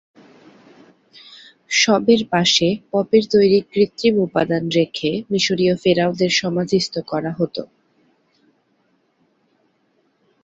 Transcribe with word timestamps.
শবের 1.73 2.21
পাশে 2.31 2.67
পপির 2.91 3.23
তৈরি 3.33 3.59
কৃত্রিম 3.71 4.15
উপাদান 4.19 4.63
রেখে 4.77 5.11
মিশরীয় 5.31 5.75
ফেরাওদের 5.83 6.31
সমাধিস্থ 6.41 6.93
করা 7.11 7.31
হতো। 7.39 7.63